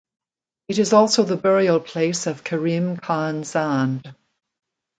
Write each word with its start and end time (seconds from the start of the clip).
It 0.67 0.79
is 0.79 0.93
also 0.93 1.21
the 1.21 1.37
burial 1.37 1.79
place 1.79 2.25
of 2.25 2.43
Karim 2.43 2.97
Khan 2.97 3.43
Zand. 3.43 4.15